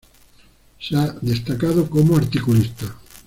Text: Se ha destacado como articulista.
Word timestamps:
Se 0.79 0.95
ha 0.95 1.15
destacado 1.21 1.87
como 1.87 2.17
articulista. 2.17 2.91